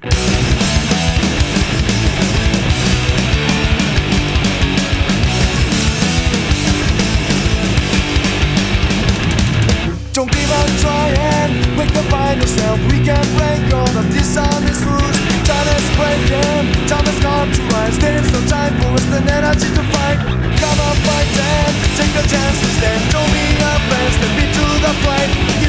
Time 15.43 15.67
is 15.75 15.87
breaking, 15.99 16.87
time 16.87 17.03
has 17.03 17.19
come 17.19 17.51
to 17.51 17.61
rise. 17.75 17.97
There's 17.99 18.31
no 18.31 18.39
time 18.47 18.73
for 18.79 18.95
us, 18.95 19.05
the 19.11 19.19
energy 19.19 19.67
to 19.75 19.83
fight. 19.91 20.19
Come 20.55 20.79
on, 20.79 20.95
fight 21.03 21.27
and 21.35 21.73
take 21.99 22.15
a 22.15 22.23
chance 22.23 22.57
to 22.63 22.69
stand. 22.79 23.01
Don't 23.11 23.27
be 23.27 23.43
afraid, 23.59 24.09
step 24.15 24.39
into 24.39 24.65
the 24.79 24.93
fight. 25.03 25.62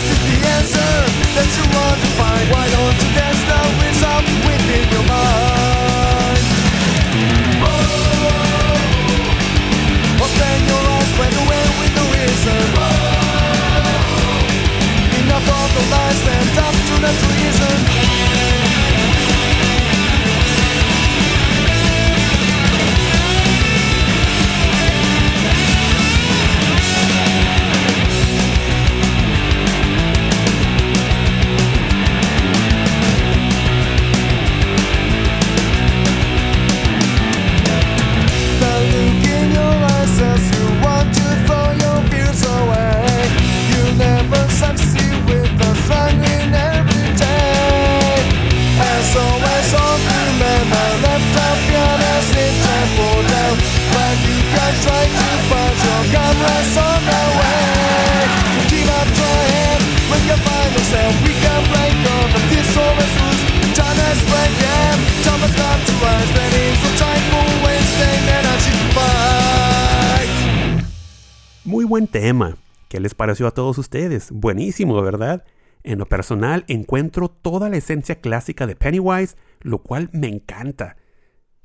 Buen 71.84 72.06
tema. 72.06 72.56
¿Qué 72.88 72.98
les 72.98 73.14
pareció 73.14 73.46
a 73.46 73.50
todos 73.50 73.76
ustedes? 73.76 74.30
Buenísimo, 74.30 75.00
¿verdad? 75.02 75.44
En 75.82 75.98
lo 75.98 76.06
personal 76.06 76.64
encuentro 76.66 77.28
toda 77.28 77.68
la 77.68 77.76
esencia 77.76 78.16
clásica 78.16 78.66
de 78.66 78.74
Pennywise, 78.74 79.36
lo 79.60 79.78
cual 79.78 80.08
me 80.12 80.28
encanta. 80.28 80.96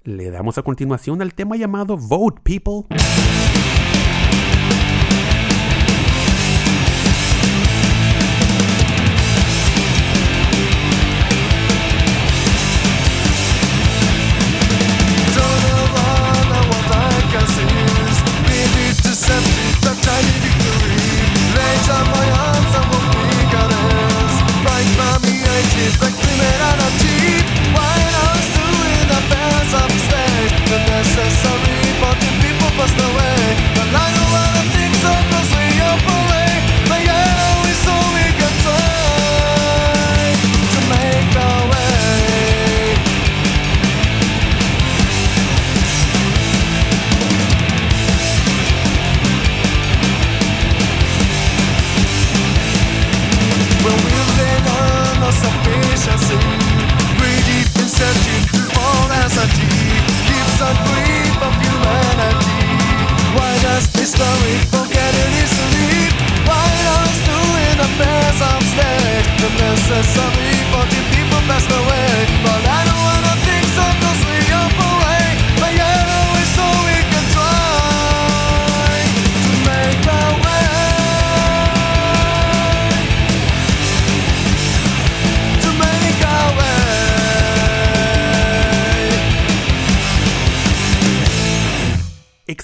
Le 0.03 0.29
damos 0.29 0.57
a 0.57 0.63
continuación 0.63 1.21
al 1.21 1.33
tema 1.33 1.55
llamado 1.55 1.95
Vote 1.97 2.41
People. 2.43 2.85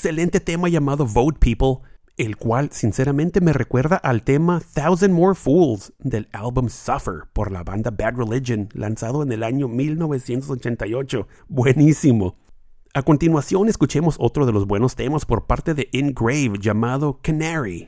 Excelente 0.06 0.40
tema 0.40 0.70
llamado 0.70 1.08
Vote 1.08 1.40
People, 1.40 1.84
el 2.16 2.38
cual 2.38 2.70
sinceramente 2.72 3.42
me 3.42 3.54
recuerda 3.54 3.96
al 3.96 4.22
tema 4.22 4.62
Thousand 4.76 5.16
More 5.16 5.34
Fools 5.34 5.94
del 5.98 6.30
álbum 6.32 6.70
Suffer 6.70 7.24
por 7.34 7.52
la 7.52 7.64
banda 7.64 7.90
Bad 7.90 8.18
Religion, 8.18 8.70
lanzado 8.74 9.24
en 9.24 9.32
el 9.32 9.42
año 9.42 9.68
1988. 9.68 11.28
Buenísimo. 11.48 12.36
A 12.94 13.02
continuación 13.02 13.68
escuchemos 13.68 14.16
otro 14.20 14.46
de 14.46 14.54
los 14.54 14.68
buenos 14.68 14.96
temas 14.96 15.26
por 15.26 15.48
parte 15.48 15.74
de 15.74 15.90
Ingrave 15.92 16.60
llamado 16.62 17.18
Canary. 17.24 17.88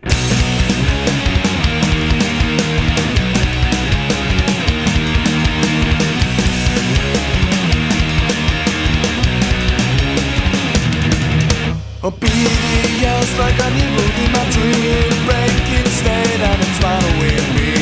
Obedience 12.07 13.31
like 13.35 13.59
an 13.59 13.75
evil 13.75 14.07
in 14.23 14.31
my 14.31 14.45
dream. 14.55 15.11
Breaking 15.27 15.87
state 15.91 16.39
and 16.39 16.55
it's 16.63 16.79
following 16.79 17.47
me. 17.51 17.75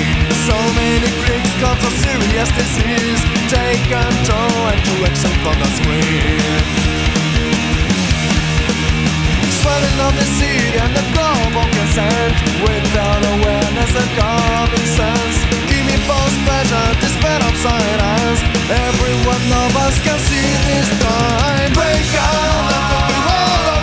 So 0.49 0.57
many 0.73 1.05
critics 1.21 1.53
cause 1.61 1.77
of 1.85 1.93
serious 1.93 2.49
disease. 2.57 3.21
Take 3.53 3.85
control 3.85 4.57
and 4.73 4.81
direction 4.81 5.29
from 5.45 5.55
the 5.61 5.69
screen. 5.77 6.41
Swelling 9.61 9.97
on 10.01 10.13
the 10.17 10.25
city 10.41 10.73
and 10.73 10.89
the 10.97 11.05
global 11.13 11.69
consent. 11.77 12.33
Without 12.65 13.21
awareness 13.29 13.93
and 13.93 14.09
common 14.17 14.85
sense. 14.89 15.37
Give 15.69 15.85
me 15.85 16.01
false 16.09 16.37
pleasure, 16.49 16.89
despair 16.97 17.41
of 17.45 17.53
silence. 17.61 18.41
Every 18.73 19.15
one 19.21 19.45
of 19.53 19.71
us 19.85 20.01
can 20.01 20.17
see 20.17 20.49
this 20.65 20.89
time. 20.97 21.69
Break 21.77 22.09
out 22.17 22.41
of 22.57 22.65
the 22.73 22.81
world 22.89 23.74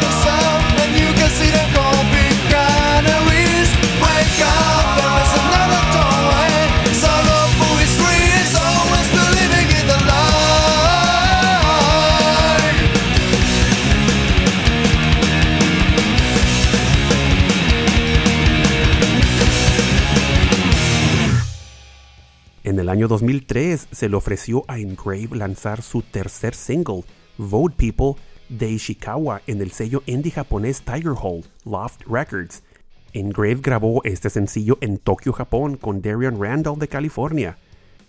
En 22.65 22.79
el 22.79 22.89
año 22.89 23.07
2003 23.07 23.89
se 23.91 24.09
le 24.09 24.17
ofreció 24.17 24.65
a 24.67 24.79
Ingrave 24.79 25.29
lanzar 25.33 25.83
su 25.83 26.01
tercer 26.01 26.55
single, 26.55 27.05
Vote 27.37 27.75
People, 27.77 28.15
de 28.53 28.71
Ishikawa 28.71 29.41
en 29.47 29.63
el 29.63 29.73
sello 29.73 30.03
indie 30.07 30.31
japonés 30.31 30.83
Tiger 30.83 31.15
Hole, 31.21 31.45
Loft 31.65 32.03
Records. 32.07 32.63
Engrave 33.15 33.61
grabó 33.63 34.03
este 34.05 34.31
sencillo 34.31 34.79
en 34.81 34.99
Tokio, 34.99 35.33
Japón, 35.33 35.77
con 35.77 36.03
Darian 36.03 36.41
Randall 36.41 36.79
de 36.79 36.89
California. 36.89 37.59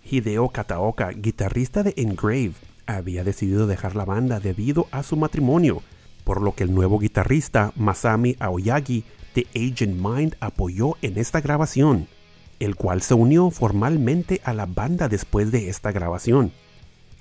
Hideo 0.04 0.50
Kataoka, 0.50 1.10
guitarrista 1.10 1.82
de 1.82 1.94
Engrave, 1.96 2.52
había 2.86 3.24
decidido 3.24 3.66
dejar 3.66 3.96
la 3.96 4.04
banda 4.04 4.38
debido 4.38 4.86
a 4.90 5.02
su 5.02 5.16
matrimonio, 5.16 5.82
por 6.24 6.42
lo 6.42 6.54
que 6.54 6.64
el 6.64 6.74
nuevo 6.74 6.98
guitarrista 6.98 7.72
Masami 7.76 8.36
Aoyagi 8.38 9.04
de 9.34 9.46
Agent 9.54 9.96
Mind 9.96 10.36
apoyó 10.40 10.96
en 11.00 11.18
esta 11.18 11.40
grabación, 11.40 12.06
el 12.60 12.76
cual 12.76 13.00
se 13.00 13.14
unió 13.14 13.50
formalmente 13.50 14.40
a 14.44 14.52
la 14.52 14.66
banda 14.66 15.08
después 15.08 15.50
de 15.50 15.70
esta 15.70 15.90
grabación. 15.90 16.52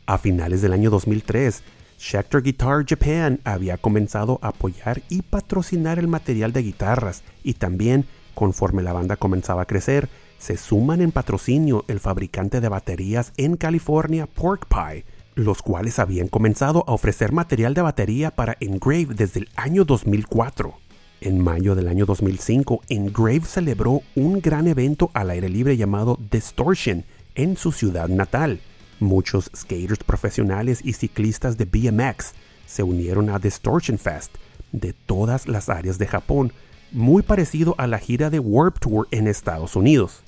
A 0.05 0.17
finales 0.17 0.61
del 0.61 0.73
año 0.73 0.89
2003, 0.89 1.63
Schecter 2.03 2.41
Guitar 2.41 2.83
Japan 2.85 3.39
había 3.45 3.77
comenzado 3.77 4.37
a 4.41 4.49
apoyar 4.49 5.01
y 5.07 5.21
patrocinar 5.21 5.99
el 5.99 6.09
material 6.09 6.51
de 6.51 6.61
guitarras 6.61 7.23
y 7.45 7.53
también, 7.53 8.05
conforme 8.35 8.83
la 8.83 8.91
banda 8.91 9.15
comenzaba 9.15 9.61
a 9.61 9.65
crecer, 9.65 10.09
se 10.37 10.57
suman 10.57 10.99
en 10.99 11.13
patrocinio 11.13 11.85
el 11.87 12.01
fabricante 12.01 12.59
de 12.59 12.67
baterías 12.67 13.31
en 13.37 13.55
California 13.55 14.27
Pork 14.27 14.67
Pie, 14.67 15.05
los 15.35 15.61
cuales 15.61 15.97
habían 15.97 16.27
comenzado 16.27 16.83
a 16.87 16.91
ofrecer 16.91 17.31
material 17.31 17.73
de 17.73 17.83
batería 17.83 18.31
para 18.31 18.57
Engrave 18.59 19.15
desde 19.15 19.39
el 19.39 19.49
año 19.55 19.85
2004. 19.85 20.73
En 21.21 21.39
mayo 21.39 21.73
del 21.73 21.87
año 21.87 22.05
2005, 22.05 22.81
Engrave 22.89 23.45
celebró 23.45 24.01
un 24.15 24.41
gran 24.41 24.67
evento 24.67 25.09
al 25.13 25.29
aire 25.29 25.47
libre 25.47 25.77
llamado 25.77 26.19
Distortion 26.29 27.05
en 27.35 27.55
su 27.55 27.71
ciudad 27.71 28.09
natal. 28.09 28.59
Muchos 28.99 29.49
skaters 29.55 30.03
profesionales 30.03 30.79
y 30.83 30.93
ciclistas 30.93 31.57
de 31.57 31.65
BMX 31.65 32.33
se 32.65 32.83
unieron 32.83 33.29
a 33.29 33.39
Distortion 33.39 33.97
Fest 33.97 34.35
de 34.71 34.93
todas 34.93 35.47
las 35.47 35.69
áreas 35.69 35.97
de 35.97 36.07
Japón, 36.07 36.51
muy 36.91 37.21
parecido 37.21 37.75
a 37.77 37.87
la 37.87 37.99
gira 37.99 38.29
de 38.29 38.39
Warp 38.39 38.79
Tour 38.79 39.07
en 39.11 39.27
Estados 39.27 39.75
Unidos. 39.75 40.23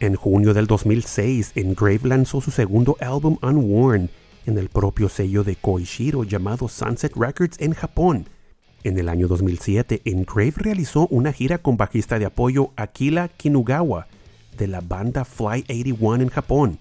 En 0.00 0.16
junio 0.16 0.54
del 0.54 0.66
2006, 0.66 1.52
Engrave 1.54 2.00
lanzó 2.04 2.40
su 2.40 2.50
segundo 2.50 2.96
álbum 3.00 3.38
Unworn 3.42 4.10
en 4.46 4.58
el 4.58 4.68
propio 4.68 5.08
sello 5.08 5.44
de 5.44 5.56
Koishiro 5.56 6.24
llamado 6.24 6.68
Sunset 6.68 7.14
Records 7.16 7.60
en 7.60 7.72
Japón. 7.72 8.26
En 8.82 8.98
el 8.98 9.08
año 9.08 9.28
2007, 9.28 10.02
Engrave 10.04 10.54
realizó 10.56 11.06
una 11.08 11.32
gira 11.32 11.58
con 11.58 11.76
bajista 11.76 12.18
de 12.18 12.26
apoyo 12.26 12.70
Akira 12.76 13.28
Kinugawa 13.28 14.08
de 14.58 14.66
la 14.66 14.80
banda 14.80 15.24
Fly 15.24 15.64
81 15.68 16.22
en 16.22 16.28
Japón. 16.28 16.78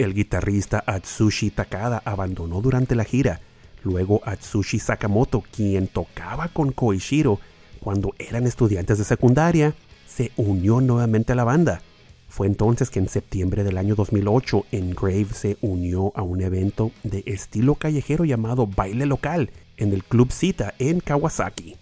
El 0.00 0.14
guitarrista 0.14 0.82
Atsushi 0.86 1.50
Takada 1.50 2.00
abandonó 2.06 2.62
durante 2.62 2.94
la 2.94 3.04
gira. 3.04 3.38
Luego 3.84 4.22
Atsushi 4.24 4.78
Sakamoto, 4.78 5.42
quien 5.54 5.88
tocaba 5.88 6.48
con 6.48 6.72
Koishiro 6.72 7.38
cuando 7.80 8.14
eran 8.18 8.46
estudiantes 8.46 8.96
de 8.96 9.04
secundaria, 9.04 9.74
se 10.08 10.32
unió 10.38 10.80
nuevamente 10.80 11.34
a 11.34 11.36
la 11.36 11.44
banda. 11.44 11.82
Fue 12.30 12.46
entonces 12.46 12.88
que 12.88 12.98
en 12.98 13.10
septiembre 13.10 13.62
del 13.62 13.76
año 13.76 13.94
2008 13.94 14.64
Engrave 14.72 15.34
se 15.34 15.58
unió 15.60 16.12
a 16.14 16.22
un 16.22 16.40
evento 16.40 16.92
de 17.02 17.22
estilo 17.26 17.74
callejero 17.74 18.24
llamado 18.24 18.66
Baile 18.66 19.04
Local 19.04 19.50
en 19.76 19.92
el 19.92 20.02
Club 20.02 20.32
Cita 20.32 20.72
en 20.78 21.00
Kawasaki. 21.00 21.76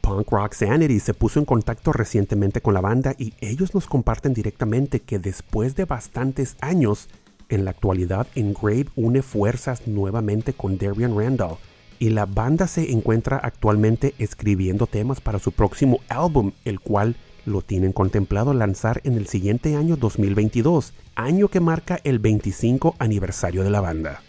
Punk 0.00 0.30
Rock 0.30 0.54
Sanity 0.54 1.00
se 1.00 1.14
puso 1.14 1.40
en 1.40 1.44
contacto 1.44 1.92
recientemente 1.92 2.60
con 2.60 2.74
la 2.74 2.80
banda 2.80 3.14
y 3.18 3.34
ellos 3.40 3.74
nos 3.74 3.86
comparten 3.86 4.34
directamente 4.34 5.00
que 5.00 5.18
después 5.18 5.74
de 5.74 5.84
bastantes 5.84 6.56
años, 6.60 7.08
en 7.50 7.64
la 7.64 7.72
actualidad 7.72 8.26
Engrave 8.34 8.86
une 8.96 9.22
fuerzas 9.22 9.86
nuevamente 9.86 10.52
con 10.52 10.78
Darian 10.78 11.16
Randall 11.16 11.56
y 11.98 12.08
la 12.08 12.24
banda 12.24 12.66
se 12.66 12.90
encuentra 12.92 13.36
actualmente 13.36 14.14
escribiendo 14.18 14.86
temas 14.86 15.20
para 15.20 15.38
su 15.38 15.52
próximo 15.52 16.00
álbum, 16.08 16.52
el 16.64 16.80
cual 16.80 17.14
lo 17.44 17.60
tienen 17.60 17.92
contemplado 17.92 18.54
lanzar 18.54 19.00
en 19.04 19.14
el 19.14 19.26
siguiente 19.26 19.76
año 19.76 19.96
2022, 19.96 20.94
año 21.14 21.48
que 21.48 21.60
marca 21.60 22.00
el 22.04 22.18
25 22.18 22.96
aniversario 22.98 23.62
de 23.62 23.70
la 23.70 23.80
banda. 23.80 24.22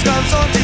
Skam 0.00 0.24
sånt 0.30 0.59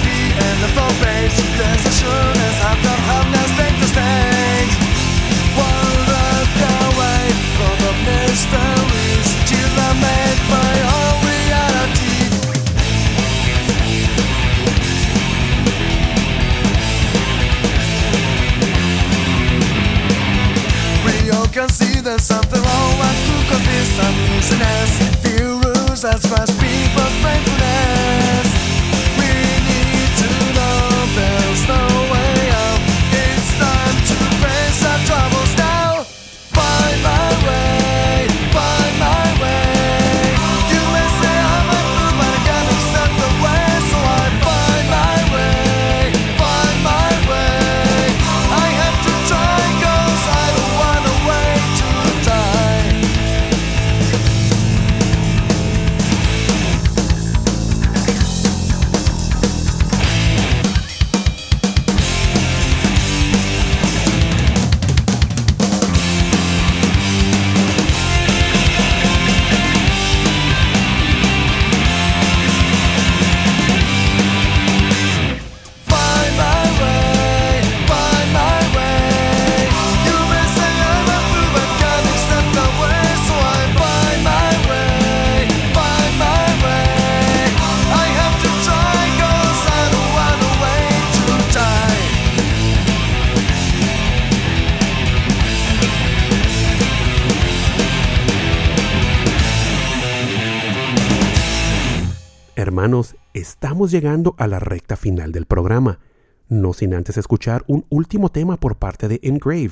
estamos 103.47 103.93
llegando 103.93 104.35
a 104.39 104.49
la 104.49 104.59
recta 104.59 104.97
final 104.97 105.31
del 105.31 105.47
programa, 105.47 106.01
no 106.49 106.73
sin 106.73 106.95
antes 106.95 107.17
escuchar 107.17 107.63
un 107.69 107.87
último 107.91 108.31
tema 108.31 108.57
por 108.57 108.77
parte 108.77 109.07
de 109.07 109.21
Engrave. 109.23 109.71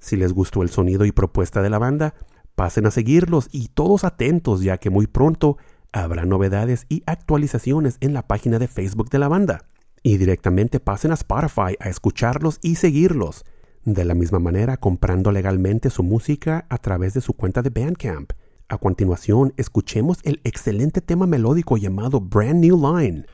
Si 0.00 0.16
les 0.16 0.32
gustó 0.32 0.62
el 0.62 0.70
sonido 0.70 1.04
y 1.04 1.12
propuesta 1.12 1.62
de 1.62 1.70
la 1.70 1.78
banda, 1.78 2.14
pasen 2.56 2.86
a 2.86 2.90
seguirlos 2.90 3.48
y 3.52 3.68
todos 3.68 4.02
atentos 4.02 4.62
ya 4.62 4.78
que 4.78 4.90
muy 4.90 5.06
pronto 5.06 5.56
habrá 5.92 6.24
novedades 6.24 6.86
y 6.88 7.04
actualizaciones 7.06 7.96
en 8.00 8.12
la 8.12 8.26
página 8.26 8.58
de 8.58 8.66
Facebook 8.66 9.08
de 9.08 9.20
la 9.20 9.28
banda. 9.28 9.66
Y 10.02 10.16
directamente 10.16 10.80
pasen 10.80 11.12
a 11.12 11.14
Spotify 11.14 11.76
a 11.78 11.88
escucharlos 11.88 12.58
y 12.60 12.74
seguirlos. 12.74 13.44
De 13.84 14.04
la 14.04 14.14
misma 14.14 14.40
manera 14.40 14.78
comprando 14.78 15.30
legalmente 15.30 15.90
su 15.90 16.02
música 16.02 16.66
a 16.68 16.78
través 16.78 17.14
de 17.14 17.20
su 17.20 17.34
cuenta 17.34 17.62
de 17.62 17.70
Bandcamp. 17.70 18.32
A 18.72 18.78
continuación, 18.78 19.52
escuchemos 19.58 20.16
el 20.22 20.40
excelente 20.44 21.02
tema 21.02 21.26
melódico 21.26 21.76
llamado 21.76 22.22
Brand 22.22 22.64
New 22.64 22.78
Line. 22.78 23.26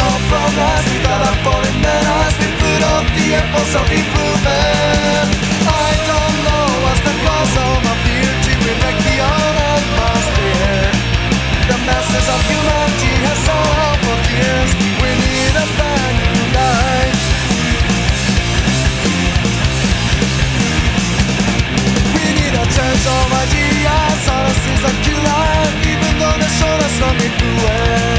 No 0.00 0.08
progress 0.32 0.84
without 0.92 1.28
a 1.28 1.32
foreign 1.44 1.78
menace. 1.84 2.36
We 2.40 2.48
put 2.56 2.82
up 2.94 3.04
the 3.16 3.26
efforts 3.36 3.74
of. 3.76 3.84
I 5.60 5.90
don't 6.08 6.36
know 6.46 6.66
what's 6.84 7.02
the 7.04 7.14
cause 7.20 7.54
of 7.66 7.74
my 7.84 7.94
beauty. 8.08 8.52
We 8.64 8.72
make 8.80 8.98
the 9.04 9.16
unatmosphere. 9.20 10.88
The 11.68 11.76
masses 11.84 12.26
of 12.32 12.40
humanity 12.48 13.12
have 13.28 13.40
sorrow 13.44 13.92
for 14.00 14.16
tears. 14.24 14.72
We 15.04 15.10
need 15.20 15.54
a 15.64 15.66
brand 15.76 16.16
new 16.24 16.40
life. 16.56 17.20
We 22.16 22.24
need 22.40 22.54
a 22.56 22.64
change 22.72 23.04
of 23.04 23.26
ideas. 23.44 24.16
Science 24.24 24.64
is 24.64 24.82
a 24.90 24.92
killer, 25.04 25.52
even 25.92 26.12
though 26.20 26.36
they 26.40 26.52
show 26.56 26.74
us 26.88 26.94
no 27.04 27.08
influence. 27.20 28.09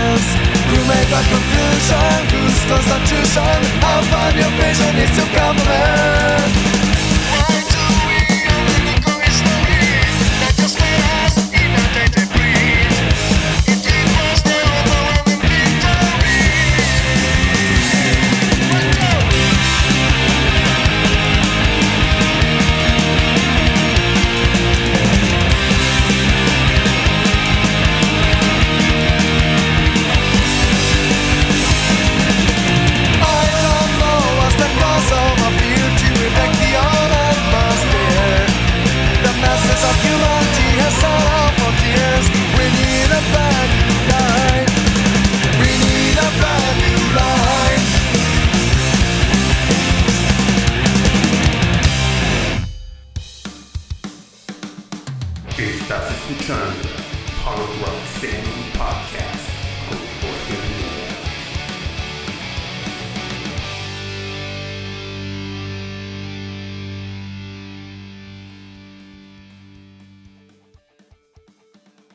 mega 0.91 1.19
conclusion 1.31 2.19
Who's 2.35 2.61
got 2.67 2.83
a 2.95 2.97
tuition? 3.07 3.59
nie 3.79 3.99
about 4.03 4.35
your 4.35 4.51
vision? 4.59 4.93
It's 4.99 5.17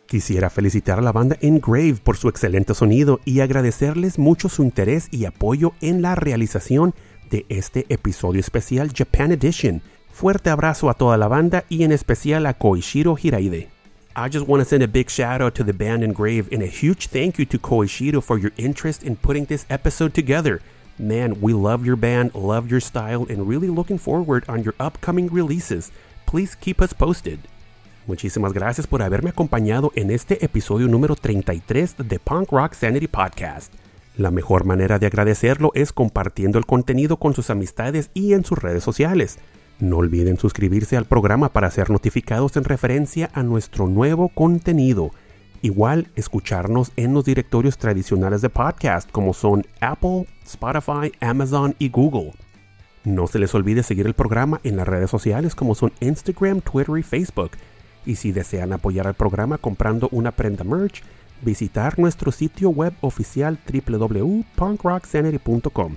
Quisiera 0.06 0.50
felicitar 0.50 1.00
a 1.00 1.02
la 1.02 1.10
banda 1.10 1.36
Engrave 1.40 1.96
por 2.02 2.16
su 2.16 2.28
excelente 2.28 2.74
sonido 2.74 3.18
y 3.24 3.40
agradecerles 3.40 4.20
mucho 4.20 4.48
su 4.48 4.62
interés 4.62 5.08
y 5.10 5.24
apoyo 5.24 5.72
en 5.80 6.00
la 6.00 6.14
realización 6.14 6.94
de 7.28 7.44
este 7.48 7.86
episodio 7.88 8.38
especial 8.38 8.92
Japan 8.94 9.32
Edition. 9.32 9.82
Fuerte 10.12 10.50
abrazo 10.50 10.90
a 10.90 10.94
toda 10.94 11.16
la 11.16 11.26
banda 11.26 11.64
y 11.68 11.82
en 11.82 11.90
especial 11.90 12.46
a 12.46 12.54
Koishiro 12.56 13.16
Hiraide. 13.20 13.68
I 14.14 14.28
just 14.30 14.46
want 14.46 14.62
to 14.62 14.64
send 14.64 14.84
a 14.84 14.88
big 14.88 15.10
shout 15.10 15.42
out 15.42 15.54
to 15.54 15.64
the 15.64 15.74
band 15.74 16.04
Engrave 16.04 16.48
and 16.52 16.62
a 16.62 16.66
huge 16.66 17.08
thank 17.08 17.36
you 17.36 17.44
to 17.44 17.58
Koishiro 17.58 18.22
for 18.22 18.38
your 18.38 18.52
interest 18.56 19.02
in 19.02 19.16
putting 19.16 19.46
this 19.46 19.66
episode 19.68 20.14
together. 20.14 20.62
Man, 20.98 21.40
we 21.40 21.52
love 21.52 21.84
your 21.84 21.96
band, 21.96 22.32
love 22.34 22.70
your 22.70 22.80
style, 22.80 23.26
and 23.28 23.48
really 23.48 23.68
looking 23.68 23.98
forward 23.98 24.44
on 24.48 24.62
your 24.62 24.74
upcoming 24.78 25.26
releases. 25.26 25.90
Please 26.26 26.54
keep 26.54 26.80
us 26.80 26.92
posted. 26.92 27.40
Muchísimas 28.06 28.52
gracias 28.52 28.86
por 28.86 29.02
haberme 29.02 29.30
acompañado 29.30 29.90
en 29.96 30.12
este 30.12 30.44
episodio 30.44 30.86
número 30.86 31.16
33 31.16 31.96
de 31.98 32.20
Punk 32.20 32.52
Rock 32.52 32.74
Sanity 32.74 33.08
Podcast. 33.08 33.74
La 34.16 34.30
mejor 34.30 34.64
manera 34.64 35.00
de 35.00 35.06
agradecerlo 35.06 35.72
es 35.74 35.92
compartiendo 35.92 36.60
el 36.60 36.66
contenido 36.66 37.16
con 37.16 37.34
sus 37.34 37.50
amistades 37.50 38.10
y 38.14 38.34
en 38.34 38.44
sus 38.44 38.60
redes 38.60 38.84
sociales. 38.84 39.38
No 39.80 39.96
olviden 39.96 40.38
suscribirse 40.38 40.96
al 40.96 41.06
programa 41.06 41.48
para 41.48 41.68
ser 41.72 41.90
notificados 41.90 42.56
en 42.56 42.62
referencia 42.62 43.28
a 43.34 43.42
nuestro 43.42 43.88
nuevo 43.88 44.28
contenido. 44.28 45.10
Igual, 45.60 46.06
escucharnos 46.14 46.92
en 46.94 47.12
los 47.12 47.24
directorios 47.24 47.76
tradicionales 47.76 48.40
de 48.40 48.50
podcast 48.50 49.10
como 49.10 49.34
son 49.34 49.66
Apple, 49.80 50.28
Spotify, 50.44 51.10
Amazon 51.20 51.74
y 51.80 51.88
Google. 51.88 52.34
No 53.02 53.26
se 53.26 53.40
les 53.40 53.52
olvide 53.52 53.82
seguir 53.82 54.06
el 54.06 54.14
programa 54.14 54.60
en 54.62 54.76
las 54.76 54.86
redes 54.86 55.10
sociales 55.10 55.56
como 55.56 55.74
son 55.74 55.92
Instagram, 55.98 56.60
Twitter 56.60 56.98
y 56.98 57.02
Facebook. 57.02 57.50
Y 58.06 58.16
si 58.16 58.32
desean 58.32 58.72
apoyar 58.72 59.06
al 59.06 59.12
programa 59.14 59.58
comprando 59.58 60.08
una 60.12 60.32
prenda 60.32 60.64
merch, 60.64 61.02
visitar 61.42 61.98
nuestro 61.98 62.32
sitio 62.32 62.70
web 62.70 62.94
oficial 63.02 63.58
www.punkrocksanity.com. 63.70 65.96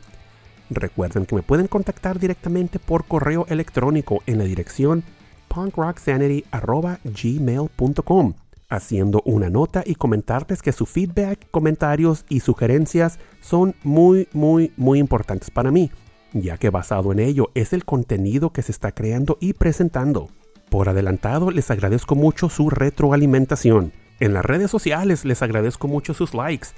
Recuerden 0.69 1.25
que 1.25 1.35
me 1.35 1.43
pueden 1.43 1.67
contactar 1.67 2.19
directamente 2.19 2.79
por 2.79 3.05
correo 3.05 3.45
electrónico 3.49 4.21
en 4.25 4.39
la 4.39 4.43
dirección 4.43 5.05
punkrocksanity.gmail.com 5.47 8.33
haciendo 8.69 9.21
una 9.25 9.49
nota 9.49 9.83
y 9.85 9.95
comentarles 9.95 10.61
que 10.61 10.71
su 10.71 10.85
feedback, 10.85 11.47
comentarios 11.51 12.25
y 12.29 12.41
sugerencias 12.41 13.19
son 13.41 13.75
muy, 13.83 14.27
muy, 14.31 14.71
muy 14.77 14.99
importantes 14.99 15.49
para 15.49 15.71
mí, 15.71 15.91
ya 16.33 16.57
que 16.57 16.69
basado 16.69 17.11
en 17.11 17.19
ello 17.19 17.49
es 17.55 17.73
el 17.73 17.83
contenido 17.83 18.51
que 18.51 18.61
se 18.61 18.71
está 18.71 18.91
creando 18.91 19.37
y 19.41 19.53
presentando. 19.53 20.29
Por 20.69 20.87
adelantado, 20.87 21.49
les 21.49 21.71
agradezco 21.71 22.15
mucho 22.15 22.49
su 22.49 22.69
retroalimentación. 22.69 23.91
En 24.19 24.33
las 24.33 24.45
redes 24.45 24.69
sociales 24.69 25.25
les 25.25 25.41
agradezco 25.41 25.87
mucho 25.87 26.13
sus 26.13 26.33
likes, 26.33 26.69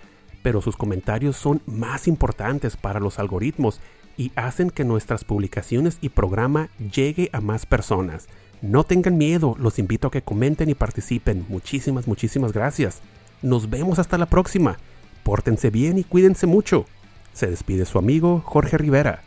pero 0.41 0.61
sus 0.61 0.77
comentarios 0.77 1.35
son 1.35 1.61
más 1.65 2.07
importantes 2.07 2.77
para 2.77 2.99
los 2.99 3.19
algoritmos 3.19 3.81
y 4.17 4.31
hacen 4.35 4.69
que 4.69 4.85
nuestras 4.85 5.25
publicaciones 5.25 5.97
y 6.01 6.09
programa 6.09 6.69
llegue 6.93 7.29
a 7.33 7.41
más 7.41 7.65
personas. 7.65 8.27
No 8.61 8.83
tengan 8.83 9.17
miedo, 9.17 9.55
los 9.59 9.79
invito 9.79 10.07
a 10.07 10.11
que 10.11 10.21
comenten 10.21 10.69
y 10.69 10.75
participen. 10.75 11.45
Muchísimas, 11.49 12.07
muchísimas 12.07 12.53
gracias. 12.53 13.01
Nos 13.41 13.69
vemos 13.69 13.99
hasta 13.99 14.17
la 14.17 14.27
próxima. 14.27 14.77
Pórtense 15.23 15.69
bien 15.69 15.97
y 15.97 16.03
cuídense 16.03 16.45
mucho. 16.45 16.85
Se 17.33 17.47
despide 17.47 17.85
su 17.85 17.97
amigo 17.97 18.41
Jorge 18.45 18.77
Rivera. 18.77 19.23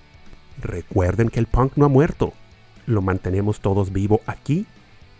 Recuerden 0.62 1.29
que 1.29 1.41
el 1.41 1.47
punk 1.47 1.73
no 1.77 1.85
ha 1.85 1.89
muerto. 1.89 2.33
Lo 2.87 3.03
mantenemos 3.03 3.61
todos 3.61 3.93
vivo 3.93 4.20
aquí, 4.26 4.66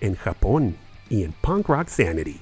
en 0.01 0.15
Japón 0.17 0.77
y 1.09 1.23
en 1.25 1.33
Punk 1.33 1.69
Rock 1.69 1.89
Sanity. 1.89 2.39